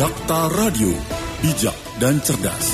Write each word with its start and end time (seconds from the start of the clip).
Dakta 0.00 0.48
Radio, 0.56 0.96
bijak 1.44 1.76
dan 2.00 2.24
cerdas. 2.24 2.72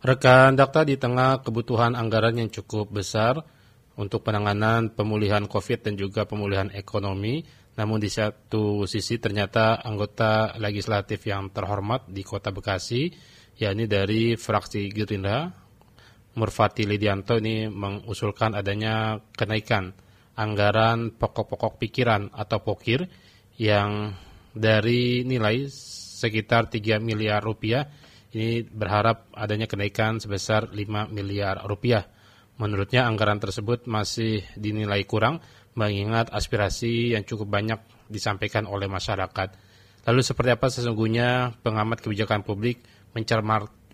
Rekan 0.00 0.56
Dakta 0.56 0.80
di 0.80 0.96
tengah 0.96 1.44
kebutuhan 1.44 1.92
anggaran 1.92 2.40
yang 2.40 2.48
cukup 2.48 2.88
besar 2.88 3.36
untuk 4.00 4.24
penanganan 4.24 4.96
pemulihan 4.96 5.44
COVID 5.44 5.84
dan 5.84 6.00
juga 6.00 6.24
pemulihan 6.24 6.72
ekonomi, 6.72 7.44
namun 7.76 8.00
di 8.00 8.08
satu 8.08 8.88
sisi 8.88 9.20
ternyata 9.20 9.76
anggota 9.84 10.56
legislatif 10.56 11.20
yang 11.28 11.52
terhormat 11.52 12.08
di 12.08 12.24
Kota 12.24 12.48
Bekasi, 12.48 13.12
yakni 13.60 13.84
dari 13.84 14.40
fraksi 14.40 14.88
Gerindra, 14.88 15.52
Murfati 16.32 16.88
Lidianto 16.88 17.36
ini 17.36 17.68
mengusulkan 17.68 18.56
adanya 18.56 19.20
kenaikan 19.36 19.92
anggaran 20.32 21.12
pokok-pokok 21.12 21.76
pikiran 21.76 22.32
atau 22.32 22.64
pokir 22.64 23.04
yang 23.60 24.16
dari 24.54 25.26
nilai 25.26 25.66
sekitar 25.68 26.70
3 26.70 27.02
miliar 27.02 27.42
rupiah 27.42 27.84
ini 28.34 28.66
berharap 28.66 29.30
adanya 29.34 29.70
kenaikan 29.70 30.18
sebesar 30.18 30.74
5 30.74 31.10
miliar 31.14 31.62
rupiah. 31.70 32.02
Menurutnya 32.58 33.06
anggaran 33.06 33.38
tersebut 33.38 33.86
masih 33.86 34.42
dinilai 34.58 35.06
kurang 35.06 35.38
mengingat 35.74 36.30
aspirasi 36.30 37.14
yang 37.14 37.22
cukup 37.26 37.50
banyak 37.50 37.78
disampaikan 38.10 38.66
oleh 38.66 38.86
masyarakat. 38.90 39.48
Lalu 40.06 40.20
seperti 40.22 40.50
apa 40.54 40.66
sesungguhnya 40.70 41.58
pengamat 41.62 42.02
kebijakan 42.02 42.42
publik 42.46 42.82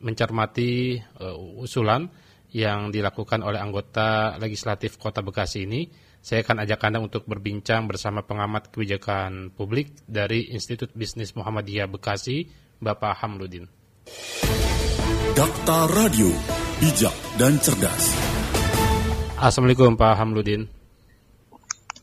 mencermati 0.00 1.00
uh, 1.20 1.36
usulan 1.60 2.08
yang 2.50 2.90
dilakukan 2.90 3.44
oleh 3.46 3.62
anggota 3.62 4.36
legislatif 4.40 4.96
Kota 4.96 5.22
Bekasi 5.22 5.68
ini? 5.68 5.86
Saya 6.20 6.44
akan 6.44 6.68
ajak 6.68 6.84
Anda 6.84 7.00
untuk 7.00 7.24
berbincang 7.24 7.88
bersama 7.88 8.20
pengamat 8.20 8.68
kebijakan 8.68 9.56
publik 9.56 9.96
dari 10.04 10.52
Institut 10.52 10.92
Bisnis 10.92 11.32
Muhammadiyah 11.32 11.88
Bekasi, 11.88 12.44
Bapak 12.76 13.24
Hamludin. 13.24 13.64
Dakta 15.32 15.88
Radio, 15.88 16.28
bijak 16.76 17.16
dan 17.40 17.56
cerdas. 17.64 18.12
Assalamualaikum 19.40 19.96
Pak 19.96 20.20
Hamludin. 20.20 20.68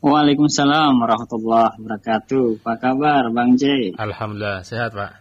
Waalaikumsalam 0.01 0.97
warahmatullahi 0.97 1.77
wabarakatuh. 1.77 2.65
Apa 2.65 2.73
kabar 2.81 3.29
Bang 3.29 3.53
J? 3.53 3.93
Alhamdulillah, 4.01 4.65
sehat 4.65 4.97
Pak. 4.97 5.13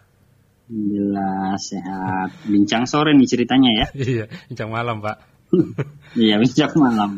Alhamdulillah 0.73 1.53
sehat. 1.61 2.29
Bincang 2.49 2.89
sore 2.89 3.13
nih 3.13 3.29
ceritanya 3.29 3.71
ya? 3.77 3.87
iya, 4.25 4.25
bincang 4.49 4.73
malam 4.73 5.05
Pak. 5.05 5.17
iya, 6.17 6.35
bincang 6.41 6.73
malam. 6.77 7.11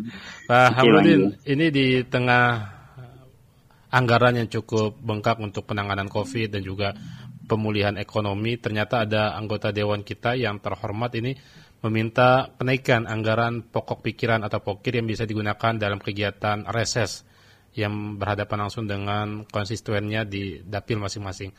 Pak 0.48 0.80
Hamudin, 0.80 1.36
ini 1.44 1.66
di 1.68 1.86
tengah 2.08 2.78
anggaran 3.88 4.36
yang 4.36 4.48
cukup 4.48 4.96
bengkak 5.00 5.40
untuk 5.40 5.64
penanganan 5.64 6.08
COVID 6.12 6.52
dan 6.52 6.62
juga 6.64 6.92
pemulihan 7.48 7.96
ekonomi, 7.96 8.60
ternyata 8.60 9.08
ada 9.08 9.32
anggota 9.36 9.72
dewan 9.72 10.04
kita 10.04 10.36
yang 10.36 10.60
terhormat 10.60 11.16
ini 11.16 11.32
meminta 11.78 12.52
kenaikan 12.58 13.06
anggaran 13.06 13.64
pokok 13.64 14.02
pikiran 14.02 14.42
atau 14.42 14.60
pokir 14.60 14.98
yang 14.98 15.06
bisa 15.06 15.24
digunakan 15.24 15.78
dalam 15.78 16.02
kegiatan 16.02 16.66
reses 16.68 17.22
yang 17.78 18.18
berhadapan 18.18 18.66
langsung 18.66 18.90
dengan 18.90 19.46
konstituennya 19.46 20.26
di 20.26 20.58
dapil 20.66 20.98
masing-masing. 20.98 21.54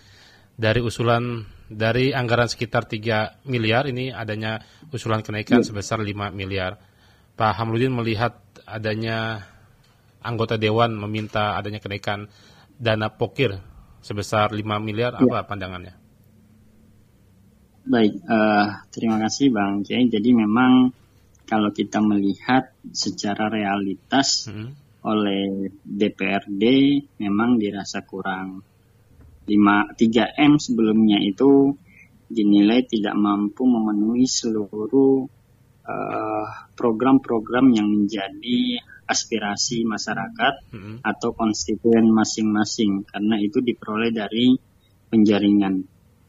Dari 0.60 0.84
usulan 0.84 1.48
dari 1.72 2.12
anggaran 2.12 2.52
sekitar 2.52 2.84
3 2.84 3.48
miliar 3.48 3.88
ini 3.88 4.12
adanya 4.12 4.60
usulan 4.92 5.24
kenaikan 5.24 5.64
ya. 5.64 5.72
sebesar 5.72 6.04
5 6.04 6.36
miliar. 6.36 6.89
Pak 7.40 7.56
Hamludin 7.56 7.96
melihat 7.96 8.36
adanya 8.68 9.48
anggota 10.20 10.60
dewan 10.60 10.92
meminta 11.00 11.56
adanya 11.56 11.80
kenaikan 11.80 12.28
dana 12.76 13.16
pokir 13.16 13.64
sebesar 14.04 14.52
5 14.52 14.60
miliar, 14.84 15.16
ya. 15.16 15.24
apa 15.24 15.48
pandangannya? 15.48 15.96
Baik, 17.88 18.20
uh, 18.28 18.84
terima 18.92 19.24
kasih 19.24 19.56
Bang 19.56 19.88
Jai. 19.88 20.12
Jadi 20.12 20.36
memang 20.36 20.92
kalau 21.48 21.72
kita 21.72 22.04
melihat 22.04 22.76
secara 22.92 23.48
realitas 23.48 24.52
hmm. 24.52 25.00
oleh 25.08 25.72
DPRD 25.80 26.64
memang 27.24 27.56
dirasa 27.56 28.04
kurang 28.04 28.68
5 29.48 29.96
3M 29.96 30.60
sebelumnya 30.60 31.24
itu 31.24 31.72
dinilai 32.28 32.84
tidak 32.84 33.16
mampu 33.16 33.64
memenuhi 33.64 34.28
seluruh 34.28 35.39
program-program 36.76 37.66
uh, 37.72 37.76
yang 37.76 37.88
menjadi 37.90 38.82
aspirasi 39.10 39.90
masyarakat 39.90 40.70
mm-hmm. 40.70 40.96
atau 41.02 41.34
konstituen 41.34 42.14
masing-masing 42.14 43.10
karena 43.10 43.42
itu 43.42 43.58
diperoleh 43.66 44.14
dari 44.14 44.54
penjaringan 45.10 45.82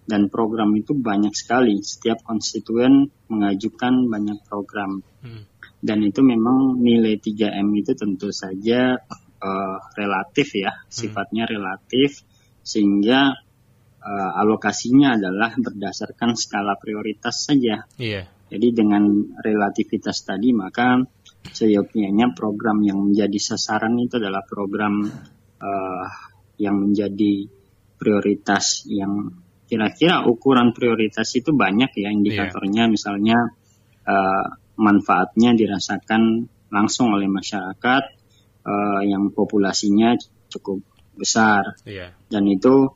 dan 0.09 0.33
program 0.33 0.73
itu 0.73 0.97
banyak 0.97 1.37
sekali 1.37 1.85
setiap 1.85 2.25
konstituen 2.25 3.13
mengajukan 3.29 4.09
banyak 4.09 4.41
program 4.49 5.05
mm. 5.21 5.45
dan 5.85 6.01
itu 6.01 6.25
memang 6.25 6.81
nilai 6.81 7.21
3M 7.21 7.69
itu 7.77 7.93
tentu 7.93 8.33
saja 8.33 8.97
uh, 9.45 9.77
relatif 9.93 10.57
ya 10.57 10.73
mm. 10.73 10.89
sifatnya 10.89 11.45
relatif 11.45 12.25
sehingga 12.65 13.37
uh, 14.01 14.31
alokasinya 14.41 15.21
adalah 15.21 15.53
berdasarkan 15.53 16.33
skala 16.33 16.81
prioritas 16.81 17.45
saja 17.45 17.85
yeah 18.01 18.40
jadi 18.51 18.69
dengan 18.75 19.31
relativitas 19.39 20.27
tadi 20.27 20.51
maka 20.51 20.99
seyogyanya 21.55 22.37
program 22.37 22.83
yang 22.85 23.01
menjadi 23.01 23.39
sasaran 23.39 23.97
itu 23.97 24.21
adalah 24.21 24.45
program 24.45 25.09
uh, 25.63 26.07
yang 26.61 26.77
menjadi 26.77 27.49
prioritas 27.97 28.85
yang 28.91 29.33
kira-kira 29.71 30.27
ukuran 30.27 30.75
prioritas 30.75 31.31
itu 31.39 31.55
banyak 31.55 31.95
ya 31.95 32.11
indikatornya 32.11 32.91
yeah. 32.91 32.93
misalnya 32.93 33.39
uh, 34.05 34.47
manfaatnya 34.77 35.55
dirasakan 35.55 36.51
langsung 36.75 37.15
oleh 37.15 37.31
masyarakat 37.31 38.03
uh, 38.67 39.01
yang 39.07 39.31
populasinya 39.31 40.19
cukup 40.51 40.83
besar 41.15 41.79
yeah. 41.87 42.11
dan 42.27 42.45
itu 42.51 42.91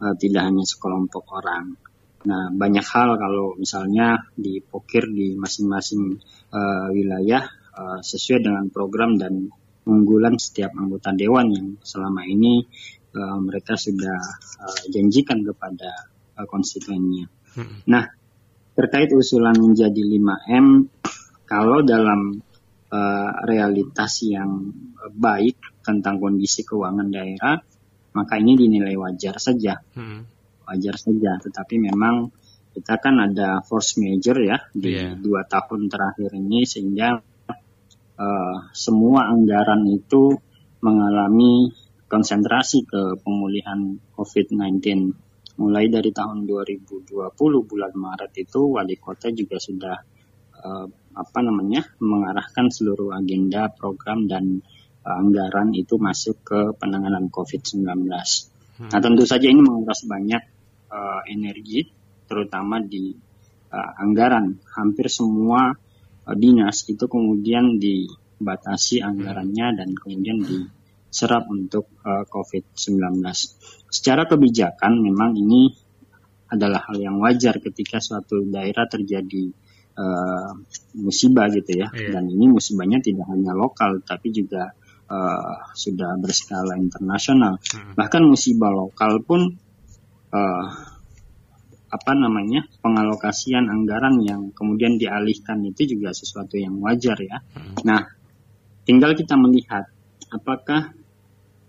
uh, 0.00 0.14
tidak 0.16 0.42
hanya 0.48 0.64
sekelompok 0.64 1.24
orang. 1.32 1.76
Nah, 2.20 2.52
banyak 2.52 2.84
hal 2.84 3.16
kalau 3.16 3.56
misalnya 3.56 4.28
dipokir 4.36 5.08
di 5.08 5.32
masing-masing 5.40 6.20
uh, 6.52 6.92
wilayah 6.92 7.48
uh, 7.72 8.04
sesuai 8.04 8.44
dengan 8.44 8.64
program 8.68 9.16
dan 9.16 9.48
unggulan 9.88 10.36
setiap 10.36 10.76
anggota 10.76 11.16
dewan 11.16 11.48
yang 11.48 11.68
selama 11.80 12.28
ini 12.28 12.68
uh, 13.16 13.40
mereka 13.40 13.80
sudah 13.80 14.20
uh, 14.60 14.82
janjikan 14.92 15.40
kepada 15.40 16.12
uh, 16.36 16.44
konstituennya. 16.44 17.24
Hmm. 17.56 17.80
Nah, 17.88 18.04
terkait 18.76 19.08
usulan 19.16 19.56
menjadi 19.56 20.04
5M, 20.04 20.92
kalau 21.48 21.80
dalam 21.80 22.36
uh, 22.92 23.30
realitas 23.48 24.28
yang 24.28 24.68
baik 25.08 25.80
tentang 25.80 26.20
kondisi 26.20 26.68
keuangan 26.68 27.08
daerah, 27.08 27.56
maka 28.12 28.36
ini 28.36 28.60
dinilai 28.60 28.92
wajar 29.00 29.40
saja. 29.40 29.80
Hmm 29.96 30.39
wajar 30.70 30.94
saja. 30.94 31.34
Tetapi 31.42 31.74
memang 31.82 32.30
kita 32.70 33.02
kan 33.02 33.18
ada 33.18 33.58
force 33.66 33.98
major 33.98 34.38
ya 34.38 34.62
di 34.70 34.94
yeah. 34.94 35.18
dua 35.18 35.42
tahun 35.50 35.90
terakhir 35.90 36.30
ini 36.38 36.62
sehingga 36.62 37.18
uh, 38.14 38.56
semua 38.70 39.26
anggaran 39.26 39.82
itu 39.90 40.38
mengalami 40.80 41.74
konsentrasi 42.06 42.86
ke 42.86 43.18
pemulihan 43.22 43.98
COVID-19. 44.14 44.82
Mulai 45.60 45.92
dari 45.92 46.10
tahun 46.14 46.48
2020 46.48 47.12
bulan 47.68 47.92
Maret 47.92 48.32
itu 48.38 48.60
wali 48.74 48.96
kota 48.96 49.28
juga 49.30 49.60
sudah 49.60 49.96
uh, 50.56 50.86
apa 51.10 51.38
namanya 51.42 51.84
mengarahkan 52.00 52.70
seluruh 52.70 53.12
agenda 53.12 53.68
program 53.68 54.24
dan 54.30 54.62
uh, 55.04 55.16
anggaran 55.20 55.74
itu 55.76 56.00
masuk 56.00 56.40
ke 56.42 56.60
penanganan 56.80 57.28
COVID-19. 57.28 57.86
Hmm. 57.86 58.88
Nah 58.88 59.00
tentu 59.04 59.28
saja 59.28 59.46
ini 59.46 59.60
menguras 59.60 60.02
banyak 60.08 60.42
uh, 60.90 61.22
energi, 61.30 61.86
terutama 62.26 62.82
di 62.82 63.14
uh, 63.70 63.90
anggaran. 64.02 64.58
Hampir 64.76 65.06
semua 65.08 65.72
uh, 66.26 66.36
dinas 66.36 66.84
itu 66.90 67.06
kemudian 67.06 67.78
dibatasi 67.78 69.00
anggarannya 69.00 69.78
dan 69.78 69.88
kemudian 69.94 70.42
diserap 70.42 71.46
untuk 71.48 71.88
uh, 72.02 72.26
COVID-19. 72.26 73.22
Secara 73.90 74.26
kebijakan 74.26 75.00
memang 75.00 75.34
ini 75.38 75.70
adalah 76.50 76.82
hal 76.90 76.98
yang 76.98 77.16
wajar 77.22 77.62
ketika 77.62 78.02
suatu 78.02 78.42
daerah 78.42 78.90
terjadi 78.90 79.54
uh, 79.94 80.50
musibah 80.98 81.46
gitu 81.50 81.78
ya. 81.78 81.88
Yeah. 81.94 82.18
Dan 82.18 82.26
ini 82.30 82.50
musibahnya 82.50 82.98
tidak 82.98 83.30
hanya 83.30 83.54
lokal 83.54 84.02
tapi 84.02 84.34
juga 84.34 84.74
uh, 85.06 85.70
sudah 85.74 86.18
berskala 86.18 86.74
internasional. 86.78 87.62
Hmm. 87.62 87.94
Bahkan 87.94 88.22
musibah 88.26 88.74
lokal 88.74 89.22
pun 89.22 89.54
uh, 90.30 90.66
apa 91.90 92.12
namanya 92.14 92.70
pengalokasian 92.78 93.66
anggaran 93.66 94.22
yang 94.22 94.54
kemudian 94.54 94.94
dialihkan 94.94 95.58
itu 95.66 95.98
juga 95.98 96.14
sesuatu 96.14 96.54
yang 96.54 96.78
wajar 96.78 97.18
ya. 97.18 97.42
Hmm. 97.54 97.74
Nah, 97.82 98.06
tinggal 98.86 99.18
kita 99.18 99.34
melihat 99.34 99.90
apakah 100.30 100.94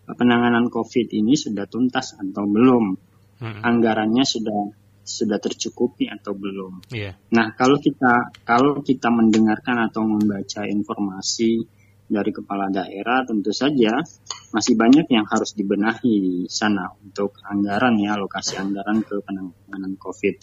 penanganan 0.06 0.69
COVID 0.69 1.10
ini 1.10 1.34
sudah 1.34 1.66
tuntas 1.66 2.13
atau 2.18 2.46
belum. 2.46 3.10
hmm. 3.42 3.66
anggarannya 3.66 4.22
sudah 4.22 4.69
sudah 5.02 5.42
tercukupi 5.42 6.06
atau 6.07 6.38
belum. 6.38 6.94
Yeah. 6.94 7.18
Nah, 7.34 7.57
kalau 7.57 7.81
kita 7.81 8.31
kalau 8.46 8.80
kita 8.86 9.10
mendengarkan 9.10 9.90
atau 9.90 10.06
membaca 10.06 10.62
informasi 10.69 11.66
dari 12.12 12.36
kepala 12.36 12.68
daerah, 12.68 13.24
tentu 13.24 13.56
saja 13.56 14.04
masih 14.52 14.75
banyak 14.75 15.08
yang 15.08 15.24
harus 15.24 15.56
dibenahi 15.56 16.13
di 16.19 16.36
sana 16.52 16.92
untuk 17.00 17.40
anggaran 17.48 17.96
ya, 17.96 18.19
alokasi 18.19 18.60
anggaran 18.60 19.00
ke 19.08 19.24
penanganan 19.24 19.96
COVID. 19.96 20.36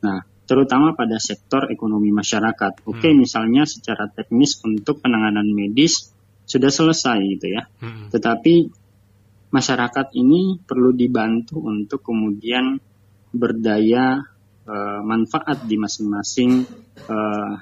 Nah, 0.00 0.24
terutama 0.48 0.96
pada 0.96 1.20
sektor 1.20 1.68
ekonomi 1.68 2.08
masyarakat. 2.08 2.88
Oke, 2.88 3.12
hmm. 3.12 3.20
misalnya 3.20 3.68
secara 3.68 4.08
teknis 4.08 4.64
untuk 4.64 5.04
penanganan 5.04 5.46
medis 5.52 6.08
sudah 6.48 6.72
selesai 6.72 7.20
gitu 7.36 7.52
ya. 7.52 7.68
Hmm. 7.84 8.08
Tetapi 8.08 8.72
masyarakat 9.52 10.06
ini 10.16 10.58
perlu 10.64 10.96
dibantu 10.96 11.60
untuk 11.60 12.00
kemudian 12.00 12.80
berdaya 13.30 14.24
uh, 14.66 15.00
manfaat 15.04 15.68
di 15.68 15.76
masing-masing 15.76 16.64
uh, 17.06 17.52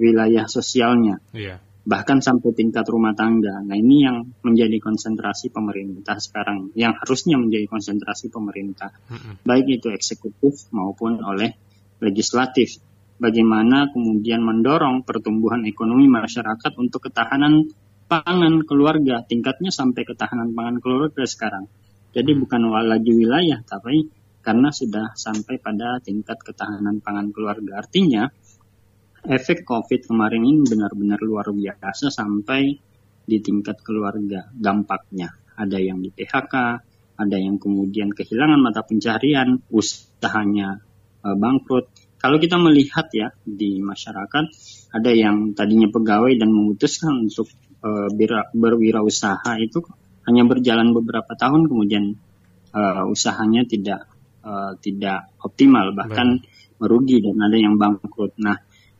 wilayah 0.00 0.48
sosialnya. 0.48 1.20
Yeah. 1.34 1.60
Bahkan 1.82 2.22
sampai 2.22 2.54
tingkat 2.54 2.86
rumah 2.86 3.10
tangga. 3.10 3.58
Nah 3.58 3.74
ini 3.74 4.06
yang 4.06 4.22
menjadi 4.46 4.78
konsentrasi 4.78 5.50
pemerintah 5.50 6.14
sekarang, 6.22 6.70
yang 6.78 6.94
harusnya 6.94 7.34
menjadi 7.34 7.66
konsentrasi 7.66 8.30
pemerintah, 8.30 8.94
mm 9.10 9.18
-hmm. 9.18 9.34
baik 9.42 9.66
itu 9.82 9.90
eksekutif 9.90 10.70
maupun 10.70 11.18
oleh 11.18 11.50
legislatif. 11.98 12.78
Bagaimana 13.18 13.90
kemudian 13.90 14.42
mendorong 14.42 15.02
pertumbuhan 15.02 15.66
ekonomi 15.66 16.06
masyarakat 16.06 16.72
untuk 16.78 17.10
ketahanan 17.10 17.70
pangan 18.10 18.66
keluarga, 18.66 19.22
tingkatnya 19.26 19.70
sampai 19.70 20.02
ketahanan 20.04 20.52
pangan 20.52 20.82
keluarga 20.82 21.24
sekarang. 21.26 21.70
Jadi 22.12 22.30
hmm. 22.36 22.40
bukan 22.44 22.62
lagi 22.68 23.10
wilayah, 23.10 23.64
tapi 23.64 24.06
karena 24.42 24.68
sudah 24.74 25.14
sampai 25.14 25.56
pada 25.62 26.02
tingkat 26.02 26.36
ketahanan 26.42 26.98
pangan 27.00 27.30
keluarga. 27.30 27.80
Artinya, 27.80 28.28
efek 29.22 29.62
COVID 29.62 30.10
kemarin 30.10 30.42
ini 30.42 30.66
benar-benar 30.66 31.22
luar 31.22 31.50
biasa 31.50 32.10
sampai 32.10 32.74
di 33.22 33.38
tingkat 33.38 33.80
keluarga 33.86 34.50
dampaknya. 34.50 35.30
Ada 35.54 35.78
yang 35.78 36.02
di 36.02 36.10
PHK, 36.10 36.54
ada 37.18 37.36
yang 37.38 37.60
kemudian 37.60 38.10
kehilangan 38.10 38.58
mata 38.58 38.82
pencarian, 38.82 39.62
usahanya 39.70 40.82
e, 41.22 41.28
bangkrut. 41.38 41.86
Kalau 42.18 42.38
kita 42.38 42.58
melihat 42.58 43.10
ya 43.14 43.30
di 43.42 43.78
masyarakat, 43.78 44.44
ada 44.94 45.10
yang 45.14 45.54
tadinya 45.54 45.86
pegawai 45.90 46.34
dan 46.34 46.50
memutuskan 46.50 47.30
untuk 47.30 47.46
e, 47.78 47.90
berwirausaha 48.54 49.54
itu 49.62 49.86
hanya 50.26 50.42
berjalan 50.46 50.90
beberapa 50.90 51.34
tahun 51.38 51.70
kemudian 51.70 52.04
e, 52.74 52.82
usahanya 53.06 53.62
tidak 53.70 54.12
uh, 54.42 54.72
tidak 54.82 55.30
optimal 55.42 55.94
bahkan 55.94 56.42
Baik. 56.42 56.78
merugi 56.82 57.22
dan 57.22 57.38
ada 57.38 57.56
yang 57.56 57.78
bangkrut. 57.78 58.34
Nah, 58.42 58.58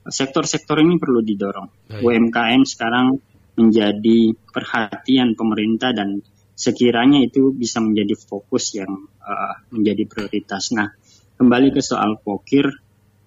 sektor-sektor 0.09 0.79
ini 0.83 0.99
perlu 0.99 1.23
didorong. 1.23 1.69
Baik. 1.89 2.03
UMKM 2.03 2.63
sekarang 2.67 3.19
menjadi 3.55 4.33
perhatian 4.51 5.37
pemerintah 5.37 5.93
dan 5.93 6.25
sekiranya 6.57 7.21
itu 7.21 7.53
bisa 7.53 7.83
menjadi 7.83 8.15
fokus 8.17 8.77
yang 8.77 9.09
uh, 9.21 9.55
menjadi 9.75 10.09
prioritas. 10.09 10.73
Nah, 10.73 10.89
kembali 11.37 11.75
ke 11.75 11.83
soal 11.83 12.21
pokir, 12.23 12.71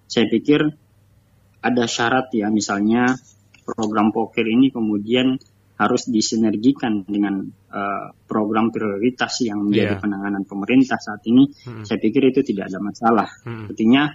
saya 0.06 0.26
pikir 0.30 0.66
ada 1.62 1.84
syarat 1.84 2.30
ya, 2.32 2.48
misalnya 2.50 3.14
program 3.66 4.14
pokir 4.14 4.46
ini 4.46 4.70
kemudian 4.70 5.36
harus 5.76 6.08
disinergikan 6.08 7.04
dengan 7.04 7.44
uh, 7.68 8.08
program 8.24 8.72
prioritas 8.72 9.44
yang 9.44 9.60
menjadi 9.60 9.98
yeah. 9.98 10.00
penanganan 10.00 10.48
pemerintah 10.48 10.96
saat 10.96 11.20
ini, 11.28 11.52
hmm. 11.52 11.84
saya 11.84 12.00
pikir 12.00 12.32
itu 12.32 12.40
tidak 12.40 12.72
ada 12.72 12.80
masalah. 12.80 13.28
Hmm. 13.44 13.68
Artinya 13.68 14.08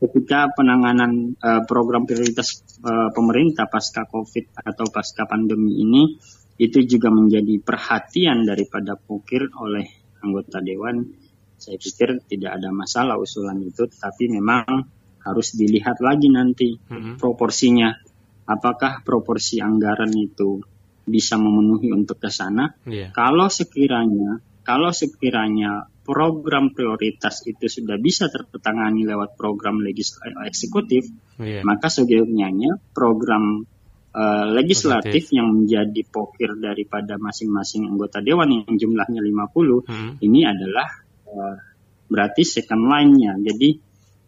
ketika 0.00 0.48
penanganan 0.56 1.36
uh, 1.36 1.62
program 1.68 2.08
prioritas 2.08 2.64
uh, 2.80 3.12
pemerintah 3.12 3.68
pasca 3.68 4.08
COVID 4.08 4.56
atau 4.56 4.86
pasca 4.88 5.28
pandemi 5.28 5.84
ini 5.84 6.16
itu 6.60 6.84
juga 6.84 7.12
menjadi 7.12 7.60
perhatian 7.60 8.44
daripada 8.44 8.96
pokir 8.96 9.48
oleh 9.60 9.84
anggota 10.20 10.60
dewan, 10.60 11.08
saya 11.56 11.80
pikir 11.80 12.20
tidak 12.28 12.60
ada 12.60 12.68
masalah 12.68 13.16
usulan 13.16 13.60
itu, 13.64 13.88
tetapi 13.88 14.28
memang 14.28 14.68
harus 15.24 15.56
dilihat 15.56 16.00
lagi 16.04 16.28
nanti 16.28 16.76
hmm. 16.76 17.16
proporsinya. 17.16 17.92
Apakah 18.44 19.00
proporsi 19.06 19.62
anggaran 19.62 20.12
itu 20.12 20.60
bisa 21.06 21.40
memenuhi 21.40 21.90
untuk 21.90 22.20
ke 22.20 22.28
sana. 22.28 22.76
Yeah. 22.84 23.14
Kalau 23.14 23.48
sekiranya 23.48 24.42
kalau 24.60 24.92
sekiranya 24.94 25.88
program 26.10 26.74
prioritas 26.74 27.46
itu 27.46 27.70
sudah 27.70 27.94
bisa 28.02 28.26
tertangani 28.26 29.06
lewat 29.06 29.38
program 29.38 29.78
legislatif 29.78 30.34
eksekutif, 30.42 31.06
yeah. 31.38 31.62
maka 31.62 31.86
seyogyanya 31.86 32.82
program 32.90 33.62
uh, 34.10 34.46
legislatif 34.50 35.30
yang 35.30 35.54
menjadi 35.54 36.02
pokir 36.10 36.58
daripada 36.58 37.14
masing-masing 37.14 37.86
anggota 37.86 38.18
dewan 38.18 38.50
yang 38.50 38.74
jumlahnya 38.74 39.22
50 39.22 39.86
hmm. 39.86 40.12
ini 40.26 40.40
adalah 40.42 40.88
uh, 41.30 41.54
berarti 42.10 42.42
second 42.42 42.90
line-nya. 42.90 43.38
Jadi 43.38 43.78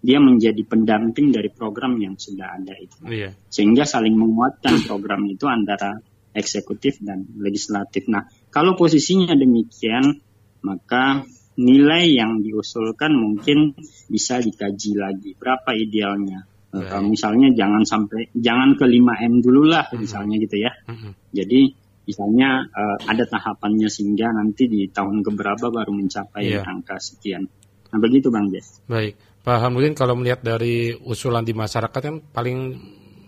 dia 0.02 0.18
menjadi 0.22 0.62
pendamping 0.62 1.34
dari 1.34 1.50
program 1.50 1.98
yang 1.98 2.14
sudah 2.14 2.58
ada 2.58 2.74
itu. 2.78 3.10
Yeah. 3.10 3.34
Sehingga 3.50 3.82
saling 3.82 4.14
menguatkan 4.14 4.86
program 4.86 5.26
itu 5.26 5.50
antara 5.50 5.98
eksekutif 6.32 6.98
dan 7.02 7.28
legislatif. 7.38 8.08
Nah, 8.08 8.26
kalau 8.48 8.74
posisinya 8.74 9.36
demikian, 9.36 10.22
maka 10.64 11.26
nilai 11.62 12.04
yang 12.18 12.42
diusulkan 12.42 13.14
mungkin 13.14 13.78
bisa 14.10 14.42
dikaji 14.42 14.98
lagi 14.98 15.30
berapa 15.38 15.70
idealnya. 15.78 16.42
Uh, 16.72 17.04
misalnya 17.04 17.52
jangan 17.52 17.84
sampai 17.84 18.32
jangan 18.32 18.72
ke 18.80 18.88
5M 18.88 19.44
dulu 19.44 19.68
lah 19.68 19.84
uh-huh. 19.86 20.00
misalnya 20.00 20.40
gitu 20.40 20.56
ya. 20.56 20.72
Uh-huh. 20.88 21.12
Jadi 21.30 21.68
misalnya 22.08 22.64
uh, 22.66 22.96
ada 23.06 23.28
tahapannya 23.28 23.92
sehingga 23.92 24.32
nanti 24.32 24.66
di 24.66 24.88
tahun 24.88 25.20
keberapa 25.20 25.68
baru 25.68 25.92
mencapai 25.92 26.48
yeah. 26.48 26.64
angka 26.64 26.96
sekian. 26.96 27.44
Nah 27.92 27.98
begitu 28.00 28.32
Bang 28.32 28.48
Jess. 28.48 28.80
Baik, 28.88 29.20
Pak 29.44 29.68
Hamudin 29.68 29.92
kalau 29.92 30.16
melihat 30.16 30.40
dari 30.40 30.96
usulan 30.96 31.44
di 31.44 31.52
masyarakat 31.52 32.02
yang 32.08 32.24
paling 32.32 32.58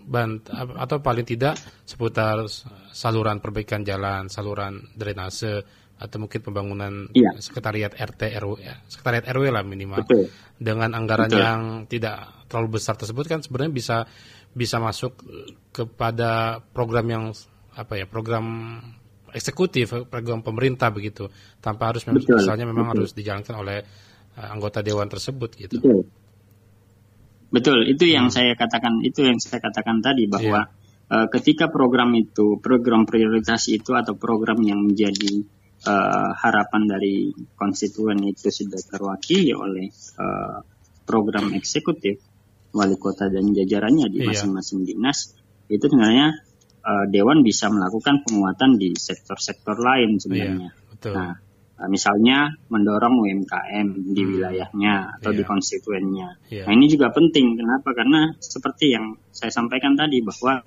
bant 0.05 0.49
atau 0.53 1.01
paling 1.01 1.25
tidak 1.25 1.57
seputar 1.85 2.45
saluran 2.93 3.41
perbaikan 3.41 3.81
jalan, 3.81 4.29
saluran 4.29 4.89
drainase 4.93 5.84
atau 5.95 6.17
mungkin 6.19 6.43
pembangunan 6.43 7.07
iya. 7.15 7.31
sekretariat 7.39 7.95
RT 7.95 8.21
RW 8.35 8.53
ya, 8.59 8.75
sekretariat 8.91 9.25
RW 9.31 9.47
lah 9.47 9.63
minimal. 9.63 10.03
Betul. 10.03 10.27
Dengan 10.59 10.91
anggaran 10.91 11.31
Betul. 11.31 11.39
yang 11.39 11.61
tidak 11.87 12.47
terlalu 12.51 12.79
besar 12.79 12.99
tersebut 12.99 13.25
kan 13.27 13.39
sebenarnya 13.39 13.71
bisa 13.71 13.97
bisa 14.55 14.79
masuk 14.79 15.15
kepada 15.71 16.63
program 16.75 17.05
yang 17.07 17.25
apa 17.75 17.99
ya, 17.99 18.05
program 18.07 18.79
eksekutif, 19.35 19.91
program 20.07 20.39
pemerintah 20.39 20.91
begitu, 20.91 21.27
tanpa 21.59 21.91
harus 21.91 22.07
Betul. 22.07 22.39
misalnya 22.39 22.63
memang 22.67 22.87
Betul. 22.87 22.95
harus 23.03 23.11
dijalankan 23.11 23.55
oleh 23.59 23.77
uh, 24.39 24.47
anggota 24.51 24.79
dewan 24.79 25.11
tersebut 25.11 25.51
gitu. 25.59 25.79
Betul. 25.83 26.07
Betul, 27.51 27.87
itu 27.87 28.03
yang 28.09 28.27
hmm. 28.27 28.35
saya 28.35 28.51
katakan, 28.57 28.99
itu 28.99 29.23
yang 29.23 29.39
saya 29.39 29.63
katakan 29.63 30.03
tadi 30.03 30.27
bahwa 30.27 30.67
yeah. 30.67 31.13
uh, 31.13 31.27
ketika 31.31 31.71
program 31.71 32.11
itu, 32.15 32.59
program 32.59 33.07
prioritas 33.07 33.71
itu 33.71 33.95
atau 33.95 34.19
program 34.19 34.59
yang 34.59 34.81
menjadi 34.81 35.45
uh, 35.85 36.29
harapan 36.33 36.83
dari 36.89 37.29
konstituen 37.55 38.19
itu 38.25 38.49
sudah 38.49 38.81
terwakili 38.89 39.53
oleh 39.53 39.87
uh, 40.19 40.59
program 41.05 41.53
eksekutif 41.53 42.19
wali 42.75 42.99
kota 42.99 43.31
dan 43.31 43.55
jajarannya 43.55 44.11
di 44.11 44.19
iya. 44.19 44.35
masing-masing 44.35 44.83
yeah. 44.83 44.87
dinas, 44.91 45.31
itu 45.71 45.85
sebenarnya 45.87 46.27
uh, 46.83 47.05
dewan 47.07 47.39
bisa 47.39 47.71
melakukan 47.71 48.27
penguatan 48.27 48.75
di 48.75 48.91
sektor-sektor 48.99 49.79
lain 49.79 50.19
sebenarnya. 50.19 50.69
Yeah, 50.75 50.91
betul. 50.91 51.13
Nah, 51.15 51.33
misalnya 51.91 52.55
mendorong 52.71 53.19
UMKM 53.19 53.87
di 54.15 54.21
hmm. 54.23 54.31
wilayahnya 54.31 55.19
atau 55.19 55.35
yeah. 55.35 55.37
di 55.37 55.43
iya. 55.43 55.49
konstituennya. 55.51 56.29
Yeah. 56.47 56.65
Nah 56.71 56.73
ini 56.79 56.87
juga 56.87 57.11
penting. 57.11 57.59
Kenapa? 57.59 57.91
Karena 57.91 58.31
seperti 58.39 58.95
yang 58.95 59.19
saya 59.35 59.51
sampaikan 59.51 59.99
tadi 59.99 60.23
bahwa 60.23 60.63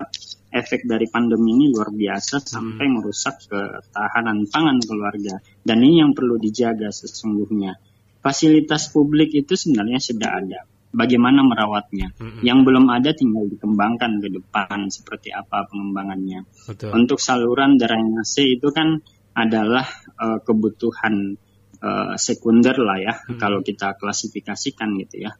efek 0.53 0.85
dari 0.85 1.09
pandemi 1.09 1.57
ini 1.57 1.73
luar 1.73 1.89
biasa 1.89 2.45
sampai 2.45 2.85
hmm. 2.85 2.93
merusak 3.01 3.41
ketahanan 3.49 4.45
pangan 4.53 4.77
keluarga. 4.85 5.41
Dan 5.65 5.81
ini 5.81 6.05
yang 6.05 6.13
perlu 6.13 6.37
dijaga 6.37 6.93
sesungguhnya. 6.93 7.73
Fasilitas 8.21 8.93
publik 8.93 9.33
itu 9.33 9.57
sebenarnya 9.57 9.97
sudah 9.97 10.29
ada. 10.29 10.59
Bagaimana 10.89 11.41
merawatnya? 11.41 12.13
hmm 12.17 12.45
Yang 12.45 12.59
belum 12.69 12.85
ada 12.89 13.13
tinggal 13.17 13.49
dikembangkan 13.49 14.21
ke 14.21 14.29
depan 14.29 14.89
seperti 14.93 15.33
apa 15.33 15.65
pengembangannya. 15.69 16.45
Betul. 16.69 16.93
Untuk 16.93 17.17
saluran 17.17 17.81
drainase 17.81 18.57
itu 18.57 18.69
kan 18.69 19.01
adalah 19.33 19.85
uh, 20.17 20.39
kebutuhan 20.41 21.37
uh, 21.79 22.13
sekunder 22.19 22.75
lah 22.79 22.97
ya 22.99 23.13
hmm. 23.15 23.39
kalau 23.39 23.63
kita 23.63 23.95
klasifikasikan 23.95 24.95
gitu 24.99 25.25
ya 25.27 25.31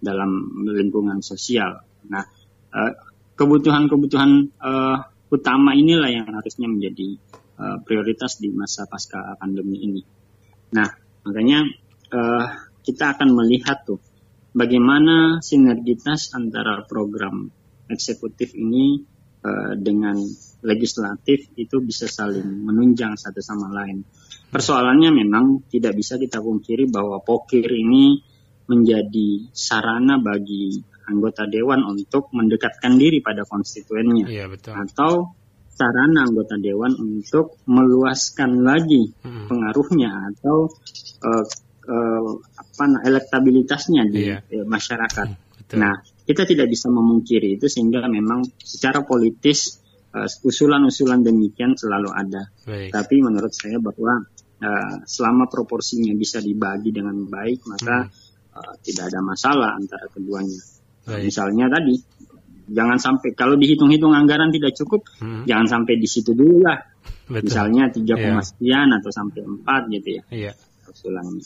dalam 0.00 0.62
lingkungan 0.66 1.24
sosial. 1.24 1.80
Nah, 2.12 2.24
uh, 2.72 2.92
kebutuhan-kebutuhan 3.36 4.30
uh, 4.60 4.96
utama 5.32 5.72
inilah 5.74 6.10
yang 6.12 6.28
harusnya 6.30 6.68
menjadi 6.68 7.16
uh, 7.58 7.78
prioritas 7.82 8.38
di 8.38 8.52
masa 8.52 8.84
pasca 8.86 9.34
pandemi 9.40 9.82
ini. 9.82 10.02
Nah, 10.76 10.88
makanya 11.24 11.64
uh, 12.12 12.46
kita 12.84 13.16
akan 13.18 13.34
melihat 13.34 13.82
tuh 13.82 13.98
bagaimana 14.54 15.42
sinergitas 15.42 16.30
antara 16.36 16.86
program 16.86 17.50
eksekutif 17.90 18.54
ini 18.54 19.15
uh, 19.46 19.72
dengan 19.78 20.18
legislatif 20.66 21.54
itu 21.54 21.78
bisa 21.78 22.10
saling 22.10 22.66
menunjang 22.66 23.14
satu 23.14 23.38
sama 23.38 23.70
lain. 23.70 24.02
Persoalannya 24.50 25.14
memang 25.14 25.70
tidak 25.70 25.94
bisa 25.94 26.18
kita 26.18 26.42
pungkiri 26.42 26.90
bahwa 26.90 27.22
pokir 27.22 27.66
ini 27.70 28.18
menjadi 28.66 29.46
sarana 29.54 30.18
bagi 30.18 30.74
anggota 31.06 31.46
dewan 31.46 31.86
untuk 31.86 32.34
mendekatkan 32.34 32.98
diri 32.98 33.22
pada 33.22 33.46
konstituennya 33.46 34.26
iya, 34.26 34.50
betul. 34.50 34.74
atau 34.74 35.38
sarana 35.70 36.26
anggota 36.26 36.58
dewan 36.58 36.98
untuk 36.98 37.62
meluaskan 37.70 38.66
lagi 38.66 39.14
hmm. 39.22 39.46
pengaruhnya 39.46 40.34
atau 40.34 40.66
uh, 41.22 41.44
uh, 41.86 42.30
apa 42.58 42.84
elektabilitasnya 43.06 44.02
di 44.10 44.34
iya. 44.34 44.40
masyarakat. 44.66 45.28
Hmm, 45.30 45.78
nah, 45.78 45.94
kita 46.26 46.42
tidak 46.42 46.66
bisa 46.66 46.90
memungkiri 46.90 47.54
itu 47.56 47.70
sehingga 47.70 48.02
memang 48.10 48.42
secara 48.58 49.06
politis 49.06 49.78
uh, 50.10 50.26
usulan-usulan 50.42 51.22
demikian 51.22 51.78
selalu 51.78 52.10
ada. 52.10 52.50
Baik. 52.66 52.90
Tapi 52.90 53.14
menurut 53.22 53.54
saya 53.54 53.78
bahwa 53.78 54.26
uh, 54.60 54.94
selama 55.06 55.46
proporsinya 55.46 56.10
bisa 56.18 56.42
dibagi 56.42 56.90
dengan 56.90 57.14
baik 57.30 57.62
maka 57.70 58.10
hmm. 58.10 58.58
uh, 58.58 58.74
tidak 58.82 59.14
ada 59.14 59.20
masalah 59.22 59.78
antara 59.78 60.10
keduanya. 60.10 60.58
Baik. 61.06 61.30
Misalnya 61.30 61.70
tadi 61.70 61.94
jangan 62.66 62.98
sampai 62.98 63.30
kalau 63.38 63.54
dihitung-hitung 63.54 64.10
anggaran 64.10 64.50
tidak 64.50 64.74
cukup, 64.74 65.06
hmm. 65.22 65.46
jangan 65.46 65.66
sampai 65.70 65.94
di 65.94 66.08
situ 66.10 66.34
dulu 66.34 66.66
lah. 66.66 66.82
Betul. 67.30 67.46
Misalnya 67.46 67.90
tiga 67.94 68.18
yeah. 68.18 68.42
sekian 68.42 68.90
atau 68.90 69.10
sampai 69.14 69.42
empat 69.46 69.82
gitu 69.94 70.08
ya. 70.18 70.22
Iya. 70.30 70.52
Usulannya. 70.90 71.42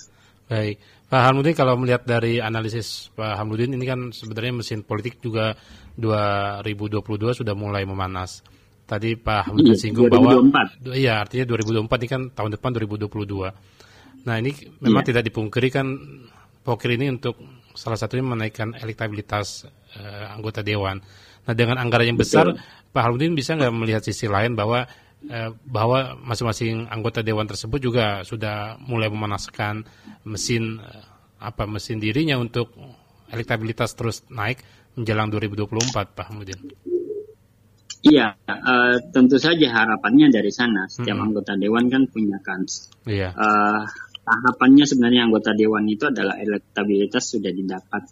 Baik, 0.50 0.82
Pak 1.06 1.22
Hamudin 1.30 1.54
kalau 1.54 1.78
melihat 1.78 2.02
dari 2.02 2.42
analisis 2.42 3.14
Pak 3.14 3.38
Hamudin 3.38 3.70
ini 3.70 3.86
kan 3.86 4.10
sebenarnya 4.10 4.58
mesin 4.58 4.82
politik 4.82 5.22
juga 5.22 5.54
2022 5.94 7.38
sudah 7.38 7.54
mulai 7.54 7.86
memanas. 7.86 8.42
Tadi 8.82 9.14
Pak 9.14 9.46
Hamudin 9.46 9.74
iya, 9.74 9.78
singgung 9.78 10.10
2024. 10.10 10.10
bahwa 10.10 10.30
iya 10.90 11.22
artinya 11.22 11.54
2024 11.54 11.86
ini 12.02 12.08
kan 12.10 12.22
tahun 12.34 12.50
depan 12.58 12.70
2022. 12.82 14.26
Nah 14.26 14.34
ini 14.42 14.50
memang 14.82 15.02
iya. 15.06 15.08
tidak 15.14 15.22
dipungkiri 15.30 15.68
kan 15.70 15.86
pokir 16.66 16.98
ini 16.98 17.14
untuk 17.14 17.38
salah 17.78 17.94
satunya 17.94 18.26
menaikkan 18.26 18.74
elektabilitas 18.74 19.70
uh, 19.94 20.34
anggota 20.34 20.66
dewan. 20.66 20.98
Nah 21.46 21.54
dengan 21.54 21.78
anggaran 21.78 22.10
yang 22.10 22.18
besar, 22.18 22.50
Betul. 22.50 22.90
Pak 22.90 23.02
Hamudin 23.06 23.38
bisa 23.38 23.54
nggak 23.54 23.70
melihat 23.70 24.02
sisi 24.02 24.26
lain 24.26 24.58
bahwa 24.58 24.82
Eh, 25.20 25.52
bahwa 25.68 26.16
masing-masing 26.16 26.88
anggota 26.88 27.20
dewan 27.20 27.44
tersebut 27.44 27.76
juga 27.76 28.24
sudah 28.24 28.80
mulai 28.80 29.12
memanaskan 29.12 29.84
mesin 30.24 30.80
eh, 30.80 31.04
apa 31.36 31.68
mesin 31.68 32.00
dirinya 32.00 32.40
untuk 32.40 32.72
elektabilitas 33.28 33.92
terus 33.92 34.24
naik 34.32 34.64
menjelang 34.96 35.28
2024 35.28 36.16
Pak 36.16 36.24
Hamudin. 36.32 36.60
Iya, 38.00 38.32
uh, 38.48 38.96
tentu 39.12 39.36
saja 39.36 39.68
harapannya 39.68 40.32
dari 40.32 40.48
sana. 40.48 40.88
Setiap 40.88 41.20
hmm. 41.20 41.26
anggota 41.28 41.52
dewan 41.52 41.92
kan 41.92 42.08
punya 42.08 42.40
kans. 42.40 42.88
Iya. 43.04 43.36
Uh, 43.36 43.84
tahapannya 44.24 44.88
sebenarnya 44.88 45.28
anggota 45.28 45.52
dewan 45.52 45.84
itu 45.84 46.08
adalah 46.08 46.40
elektabilitas 46.40 47.36
sudah 47.36 47.52
didapat. 47.52 48.08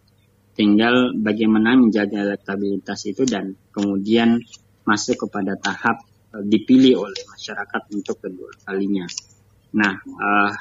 Tinggal 0.52 1.16
bagaimana 1.16 1.72
menjaga 1.72 2.20
elektabilitas 2.20 3.00
itu 3.08 3.24
dan 3.24 3.56
kemudian 3.72 4.44
masuk 4.84 5.24
kepada 5.28 5.56
tahap 5.56 6.04
dipilih 6.32 7.08
oleh 7.08 7.22
masyarakat 7.24 7.82
untuk 7.94 8.20
kedua 8.20 8.52
kalinya. 8.68 9.08
Nah, 9.76 9.94
uh, 9.96 10.52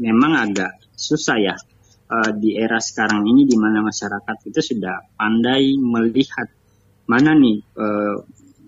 memang 0.00 0.32
agak 0.36 0.76
susah 0.96 1.36
ya 1.40 1.56
uh, 2.12 2.30
di 2.36 2.56
era 2.56 2.80
sekarang 2.80 3.24
ini 3.24 3.48
di 3.48 3.56
mana 3.56 3.80
masyarakat 3.84 4.36
itu 4.48 4.60
sudah 4.74 5.16
pandai 5.16 5.76
melihat 5.76 6.48
mana 7.06 7.32
nih 7.36 7.62
uh, 7.78 8.16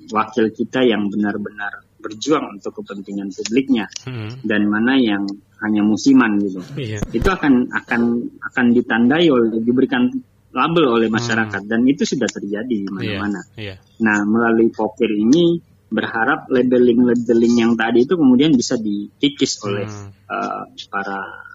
wakil 0.09 0.49
kita 0.55 0.85
yang 0.87 1.13
benar-benar 1.13 1.85
berjuang 1.99 2.57
untuk 2.57 2.79
kepentingan 2.81 3.35
publiknya 3.35 3.91
hmm. 4.07 4.47
dan 4.47 4.71
mana 4.71 4.95
yang 4.97 5.27
hanya 5.59 5.83
musiman 5.83 6.39
gitu. 6.39 6.63
Iya. 6.79 7.03
Itu 7.11 7.29
akan 7.29 7.75
akan 7.75 8.03
akan 8.39 8.67
ditandai 8.73 9.27
oleh 9.27 9.59
diberikan 9.59 10.07
label 10.55 10.87
oleh 10.87 11.09
masyarakat 11.11 11.67
hmm. 11.67 11.71
dan 11.71 11.81
itu 11.85 12.07
sudah 12.07 12.31
terjadi 12.31 12.71
di 12.71 12.89
mana-mana. 12.89 13.43
Iya. 13.59 13.75
Iya. 13.75 13.77
Nah, 14.07 14.23
melalui 14.23 14.71
pokir 14.71 15.11
ini 15.11 15.59
berharap 15.89 16.53
labeling-labeling 16.53 17.55
yang 17.65 17.73
tadi 17.73 18.05
itu 18.05 18.15
kemudian 18.15 18.53
bisa 18.53 18.77
dikikis 18.77 19.61
oleh 19.65 19.89
hmm. 19.89 20.11
uh, 20.29 20.63
para 20.93 21.49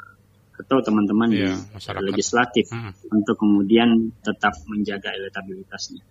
atau 0.54 0.80
teman-teman 0.86 1.30
yeah, 1.34 1.58
di 1.58 1.74
masyarakat. 1.74 2.06
legislatif 2.06 2.66
hmm. 2.70 3.14
untuk 3.14 3.36
kemudian 3.42 4.14
tetap 4.22 4.54
menjaga 4.70 5.14
elektabilitasnya. 5.14 6.02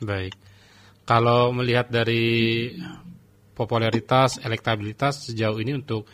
Baik. 0.00 0.32
Kalau 1.04 1.52
melihat 1.56 1.88
dari 1.88 2.68
popularitas, 3.56 4.40
elektabilitas 4.40 5.32
sejauh 5.32 5.56
ini 5.60 5.76
untuk 5.76 6.08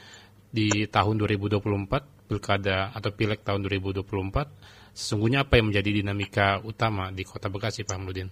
di 0.55 0.87
tahun 0.87 1.19
2024 1.19 2.31
pilkada 2.31 2.95
atau 2.95 3.11
pileg 3.11 3.43
tahun 3.43 3.67
2024 3.67 4.95
sesungguhnya 4.95 5.43
apa 5.43 5.59
yang 5.59 5.75
menjadi 5.75 5.91
dinamika 5.91 6.63
utama 6.63 7.11
di 7.11 7.27
Kota 7.27 7.51
Bekasi 7.51 7.83
Pak 7.83 7.99
Hamudin? 7.99 8.31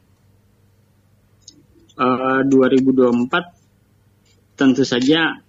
Uh, 1.99 2.41
eh, 2.41 2.43
2024 2.49 4.57
tentu 4.57 4.85
saja 4.85 5.41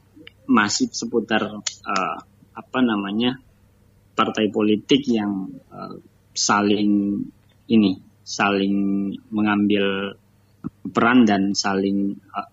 masih 0.48 0.92
seputar 0.92 1.64
uh, 1.64 2.18
apa 2.54 2.80
namanya 2.84 3.40
partai 4.14 4.52
politik 4.52 5.08
yang 5.08 5.50
uh, 5.72 5.96
saling 6.34 7.24
ini 7.70 8.02
saling 8.24 8.76
mengambil 9.32 10.16
peran 10.92 11.26
dan 11.28 11.56
saling 11.56 12.20
uh, 12.32 12.48